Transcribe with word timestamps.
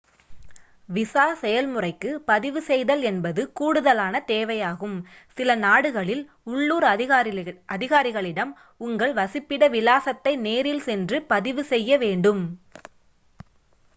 visa 0.89 1.25
செயல்முறைக்கு 1.41 2.11
பதிவு 2.25 2.61
செய்தல் 2.61 3.03
என்பது 3.09 3.41
கூடுதலான 3.51 4.21
தேவையாகும் 4.27 4.95
சில 5.37 5.55
நாடுகளில் 5.59 6.23
உள்ளூர் 6.47 6.87
அதிகாரிகளிடம் 7.69 8.53
உங்கள் 8.81 9.13
வசிப்பிட 9.13 9.69
விலாசத்தை 9.75 10.35
நேரில் 10.47 10.83
சென்று 10.87 11.19
பதிவு 11.31 11.65
செய்யவேண்டும் 11.71 12.43